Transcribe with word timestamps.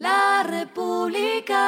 La 0.00 0.44
República. 0.48 1.60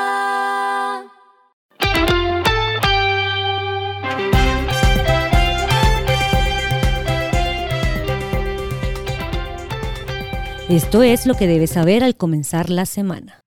Esto 10.70 11.02
es 11.02 11.26
lo 11.26 11.34
que 11.34 11.46
debes 11.46 11.72
saber 11.72 12.02
al 12.02 12.16
comenzar 12.16 12.70
la 12.70 12.86
semana. 12.86 13.44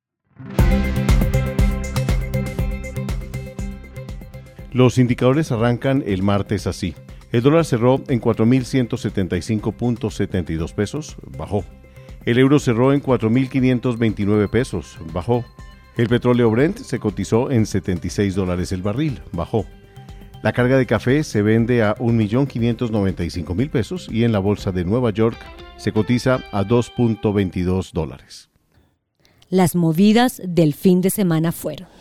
Los 4.72 5.00
indicadores 5.00 5.52
arrancan 5.52 6.04
el 6.06 6.22
martes 6.22 6.68
así. 6.68 6.94
El 7.32 7.42
dólar 7.42 7.66
cerró 7.66 8.04
en 8.08 8.22
4.175.72 8.22 10.76
pesos, 10.76 11.16
bajó. 11.36 11.66
El 12.26 12.40
euro 12.40 12.58
cerró 12.60 12.92
en 12.92 13.04
4.529 13.04 14.50
pesos, 14.50 14.98
bajó. 15.14 15.46
El 15.96 16.08
petróleo 16.08 16.50
Brent 16.50 16.80
se 16.80 17.00
cotizó 17.00 17.52
en 17.52 17.68
76 17.68 18.34
dólares 18.34 18.72
el 18.72 18.82
barril, 18.82 19.22
bajó. 19.32 19.66
La 20.42 20.52
carga 20.52 20.78
de 20.78 20.86
café 20.86 21.24
se 21.24 21.42
vende 21.42 21.84
a 21.84 21.96
1.595.000 21.96 23.70
pesos 23.70 24.08
y 24.12 24.24
en 24.24 24.32
la 24.32 24.40
bolsa 24.40 24.72
de 24.72 24.86
Nueva 24.86 25.12
York 25.12 25.38
se 25.78 25.92
cotiza 25.92 26.44
a 26.52 26.64
2.22 26.64 27.92
dólares. 27.94 28.50
Las 29.50 29.76
movidas 29.76 30.42
del 30.44 30.74
fin 30.74 31.02
de 31.02 31.12
semana 31.12 31.52
fueron. 31.52 31.95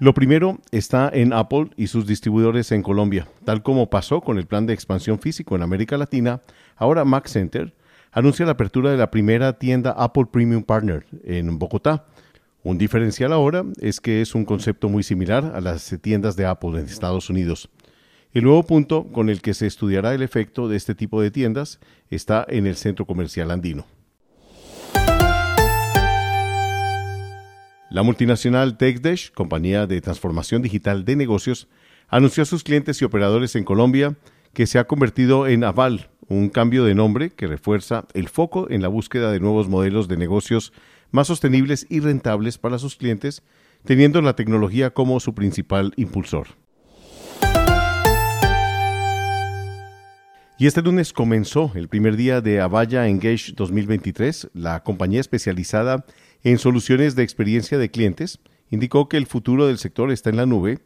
Lo 0.00 0.14
primero 0.14 0.58
está 0.70 1.10
en 1.12 1.34
Apple 1.34 1.72
y 1.76 1.88
sus 1.88 2.06
distribuidores 2.06 2.72
en 2.72 2.82
Colombia. 2.82 3.28
Tal 3.44 3.62
como 3.62 3.90
pasó 3.90 4.22
con 4.22 4.38
el 4.38 4.46
plan 4.46 4.64
de 4.64 4.72
expansión 4.72 5.18
físico 5.18 5.54
en 5.54 5.60
América 5.60 5.98
Latina, 5.98 6.40
ahora 6.74 7.04
Mac 7.04 7.26
Center 7.26 7.74
anuncia 8.10 8.46
la 8.46 8.52
apertura 8.52 8.90
de 8.90 8.96
la 8.96 9.10
primera 9.10 9.58
tienda 9.58 9.90
Apple 9.90 10.24
Premium 10.32 10.62
Partner 10.62 11.04
en 11.22 11.58
Bogotá. 11.58 12.06
Un 12.62 12.78
diferencial 12.78 13.30
ahora 13.30 13.62
es 13.78 14.00
que 14.00 14.22
es 14.22 14.34
un 14.34 14.46
concepto 14.46 14.88
muy 14.88 15.02
similar 15.02 15.52
a 15.54 15.60
las 15.60 15.94
tiendas 16.00 16.34
de 16.34 16.46
Apple 16.46 16.80
en 16.80 16.86
Estados 16.86 17.28
Unidos. 17.28 17.68
El 18.32 18.44
nuevo 18.44 18.62
punto 18.62 19.04
con 19.12 19.28
el 19.28 19.42
que 19.42 19.52
se 19.52 19.66
estudiará 19.66 20.14
el 20.14 20.22
efecto 20.22 20.66
de 20.66 20.78
este 20.78 20.94
tipo 20.94 21.20
de 21.20 21.30
tiendas 21.30 21.78
está 22.08 22.46
en 22.48 22.66
el 22.66 22.76
centro 22.76 23.04
comercial 23.04 23.50
andino. 23.50 23.84
La 27.90 28.04
multinacional 28.04 28.76
TechDash, 28.76 29.32
compañía 29.32 29.88
de 29.88 30.00
transformación 30.00 30.62
digital 30.62 31.04
de 31.04 31.16
negocios, 31.16 31.66
anunció 32.08 32.44
a 32.44 32.46
sus 32.46 32.62
clientes 32.62 33.02
y 33.02 33.04
operadores 33.04 33.56
en 33.56 33.64
Colombia 33.64 34.16
que 34.52 34.68
se 34.68 34.78
ha 34.78 34.86
convertido 34.86 35.48
en 35.48 35.64
Aval, 35.64 36.08
un 36.28 36.50
cambio 36.50 36.84
de 36.84 36.94
nombre 36.94 37.30
que 37.30 37.48
refuerza 37.48 38.06
el 38.14 38.28
foco 38.28 38.70
en 38.70 38.80
la 38.80 38.86
búsqueda 38.86 39.32
de 39.32 39.40
nuevos 39.40 39.68
modelos 39.68 40.06
de 40.06 40.16
negocios 40.16 40.72
más 41.10 41.26
sostenibles 41.26 41.84
y 41.90 41.98
rentables 41.98 42.58
para 42.58 42.78
sus 42.78 42.94
clientes, 42.94 43.42
teniendo 43.84 44.22
la 44.22 44.36
tecnología 44.36 44.90
como 44.90 45.18
su 45.18 45.34
principal 45.34 45.92
impulsor. 45.96 46.46
Y 50.60 50.66
este 50.66 50.82
lunes 50.82 51.12
comenzó 51.12 51.72
el 51.74 51.88
primer 51.88 52.16
día 52.16 52.40
de 52.42 52.60
Avaya 52.60 53.08
Engage 53.08 53.54
2023, 53.56 54.50
la 54.52 54.84
compañía 54.84 55.18
especializada 55.18 56.04
en 56.42 56.58
soluciones 56.58 57.14
de 57.16 57.22
experiencia 57.22 57.78
de 57.78 57.90
clientes, 57.90 58.40
indicó 58.70 59.08
que 59.08 59.16
el 59.16 59.26
futuro 59.26 59.66
del 59.66 59.78
sector 59.78 60.10
está 60.10 60.30
en 60.30 60.36
la 60.36 60.46
nube 60.46 60.78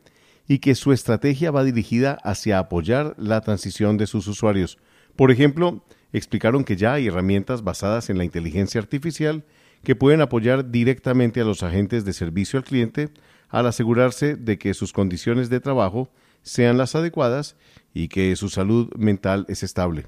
y 0.48 0.58
que 0.58 0.74
su 0.74 0.92
estrategia 0.92 1.50
va 1.50 1.64
dirigida 1.64 2.18
hacia 2.22 2.58
apoyar 2.58 3.14
la 3.18 3.40
transición 3.40 3.96
de 3.96 4.06
sus 4.06 4.26
usuarios. 4.26 4.78
Por 5.16 5.30
ejemplo, 5.30 5.84
explicaron 6.12 6.64
que 6.64 6.76
ya 6.76 6.94
hay 6.94 7.06
herramientas 7.06 7.62
basadas 7.62 8.10
en 8.10 8.18
la 8.18 8.24
inteligencia 8.24 8.80
artificial 8.80 9.44
que 9.82 9.96
pueden 9.96 10.20
apoyar 10.20 10.70
directamente 10.70 11.40
a 11.40 11.44
los 11.44 11.62
agentes 11.62 12.04
de 12.04 12.12
servicio 12.12 12.58
al 12.58 12.64
cliente 12.64 13.10
al 13.48 13.66
asegurarse 13.66 14.34
de 14.34 14.58
que 14.58 14.74
sus 14.74 14.92
condiciones 14.92 15.50
de 15.50 15.60
trabajo 15.60 16.10
sean 16.42 16.76
las 16.76 16.94
adecuadas 16.94 17.56
y 17.92 18.08
que 18.08 18.34
su 18.36 18.48
salud 18.48 18.92
mental 18.96 19.46
es 19.48 19.62
estable. 19.62 20.06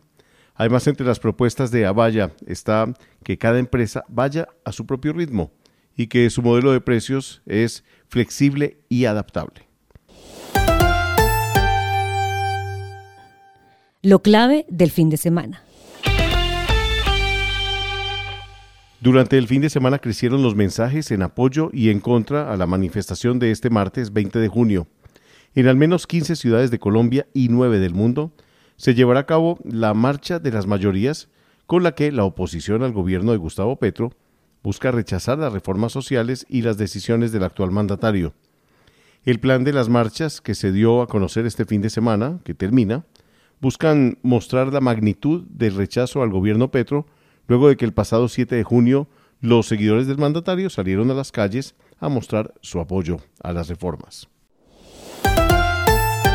Además, 0.57 0.87
entre 0.87 1.07
las 1.07 1.21
propuestas 1.21 1.71
de 1.71 1.85
Avaya 1.85 2.33
está 2.47 2.93
que 3.23 3.37
cada 3.37 3.59
empresa 3.59 4.05
vaya 4.09 4.49
a 4.65 4.73
su 4.73 4.87
propio 4.87 5.13
ritmo 5.13 5.53
y 5.95 6.07
que 6.07 6.31
su 6.31 6.43
modelo 6.43 6.73
de 6.73 6.81
precios 6.81 7.43
es 7.47 7.85
flexible 8.09 8.79
y 8.89 9.05
adaptable. 9.05 9.67
Lo 14.03 14.23
clave 14.23 14.67
del 14.69 14.91
fin 14.91 15.11
de 15.11 15.17
semana. 15.17 15.63
Durante 19.01 19.37
el 19.37 19.47
fin 19.47 19.61
de 19.61 19.71
semana 19.71 19.99
crecieron 19.99 20.43
los 20.43 20.55
mensajes 20.55 21.11
en 21.11 21.23
apoyo 21.23 21.71
y 21.73 21.91
en 21.91 22.01
contra 22.01 22.53
a 22.53 22.57
la 22.57 22.67
manifestación 22.67 23.39
de 23.39 23.51
este 23.51 23.69
martes 23.69 24.13
20 24.13 24.39
de 24.39 24.49
junio. 24.49 24.87
En 25.55 25.69
al 25.69 25.77
menos 25.77 26.07
15 26.07 26.35
ciudades 26.37 26.71
de 26.71 26.79
Colombia 26.79 27.27
y 27.35 27.49
9 27.49 27.79
del 27.79 27.95
mundo 27.95 28.33
se 28.77 28.95
llevará 28.95 29.21
a 29.21 29.27
cabo 29.27 29.59
la 29.65 29.95
Marcha 29.95 30.39
de 30.39 30.51
las 30.53 30.67
Mayorías, 30.67 31.29
con 31.67 31.83
la 31.83 31.93
que 31.93 32.13
la 32.13 32.25
oposición 32.25 32.83
al 32.83 32.93
gobierno 32.93 33.33
de 33.33 33.39
Gustavo 33.39 33.77
Petro 33.77 34.13
busca 34.63 34.91
rechazar 34.91 35.39
las 35.39 35.53
reformas 35.53 35.93
sociales 35.93 36.47
y 36.49 36.63
las 36.63 36.77
decisiones 36.77 37.33
del 37.33 37.45
actual 37.45 37.71
mandatario. 37.71 38.35
El 39.25 39.41
plan 39.41 39.65
de 39.65 39.73
las 39.73 39.89
marchas 39.89 40.41
que 40.41 40.55
se 40.55 40.73
dio 40.73 41.03
a 41.03 41.09
conocer 41.09 41.47
este 41.47 41.65
fin 41.65 41.83
de 41.83 41.91
semana, 41.91 42.39
que 42.45 42.55
termina, 42.55 43.05
buscan 43.61 44.19
mostrar 44.23 44.73
la 44.73 44.81
magnitud 44.81 45.45
del 45.49 45.75
rechazo 45.75 46.23
al 46.23 46.31
gobierno 46.31 46.71
Petro 46.71 47.07
luego 47.49 47.69
de 47.69 47.77
que 47.77 47.85
el 47.85 47.93
pasado 47.93 48.29
7 48.29 48.55
de 48.55 48.65
junio 48.65 49.09
los 49.41 49.67
seguidores 49.67 50.07
del 50.07 50.19
mandatario 50.19 50.71
salieron 50.71 51.11
a 51.11 51.15
las 51.15 51.33
calles 51.33 51.75
a 51.99 52.09
mostrar 52.09 52.55
su 52.61 52.81
apoyo 52.81 53.19
a 53.43 53.53
las 53.53 53.69
reformas 53.69 54.29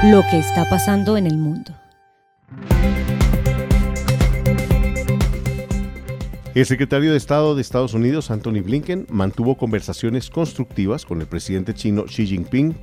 lo 0.03 0.23
que 0.31 0.39
está 0.39 0.67
pasando 0.67 1.15
en 1.15 1.27
el 1.27 1.37
mundo. 1.37 1.75
El 6.53 6.65
secretario 6.65 7.11
de 7.11 7.17
Estado 7.17 7.55
de 7.55 7.61
Estados 7.61 7.93
Unidos, 7.93 8.29
Anthony 8.29 8.61
Blinken, 8.61 9.07
mantuvo 9.09 9.55
conversaciones 9.55 10.29
constructivas 10.29 11.05
con 11.05 11.21
el 11.21 11.27
presidente 11.27 11.73
chino 11.73 12.03
Xi 12.03 12.27
Jinping 12.27 12.75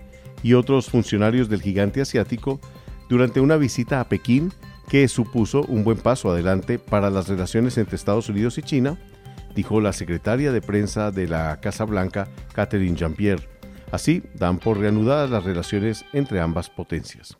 y 0.43 0.55
otros 0.55 0.89
funcionarios 0.89 1.51
del 1.51 1.61
gigante 1.61 2.01
asiático 2.01 2.61
durante 3.11 3.41
una 3.41 3.59
visita 3.59 4.01
a 4.01 4.09
Pekín 4.09 4.53
que 4.89 5.07
supuso 5.07 5.65
un 5.65 5.85
buen 5.85 5.99
paso 5.99 6.31
adelante 6.31 6.79
para 6.79 7.11
las 7.11 7.29
relaciones 7.29 7.77
entre 7.77 7.97
Estados 7.97 8.31
Unidos 8.31 8.57
y 8.57 8.63
China, 8.63 8.99
dijo 9.55 9.83
la 9.83 9.93
secretaria 9.93 10.51
de 10.51 10.63
prensa 10.63 11.11
de 11.11 11.29
la 11.29 11.61
Casa 11.61 11.85
Blanca, 11.85 12.27
Catherine 12.55 12.97
Jean-Pierre. 12.97 13.47
Así 13.93 14.23
dan 14.35 14.59
por 14.59 14.79
reanudadas 14.79 15.29
las 15.29 15.45
relaciones 15.45 16.07
entre 16.15 16.41
ambas 16.41 16.71
potencias. 16.71 17.37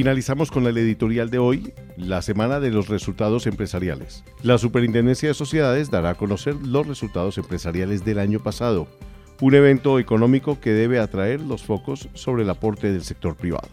Finalizamos 0.00 0.50
con 0.50 0.66
el 0.66 0.78
editorial 0.78 1.28
de 1.28 1.38
hoy, 1.38 1.74
la 1.98 2.22
semana 2.22 2.58
de 2.58 2.70
los 2.70 2.88
resultados 2.88 3.46
empresariales. 3.46 4.24
La 4.42 4.56
Superintendencia 4.56 5.28
de 5.28 5.34
Sociedades 5.34 5.90
dará 5.90 6.08
a 6.08 6.14
conocer 6.14 6.54
los 6.54 6.86
resultados 6.86 7.36
empresariales 7.36 8.02
del 8.02 8.18
año 8.18 8.40
pasado, 8.40 8.88
un 9.42 9.54
evento 9.54 9.98
económico 9.98 10.58
que 10.58 10.70
debe 10.70 11.00
atraer 11.00 11.42
los 11.42 11.64
focos 11.64 12.08
sobre 12.14 12.44
el 12.44 12.48
aporte 12.48 12.90
del 12.90 13.04
sector 13.04 13.36
privado. 13.36 13.68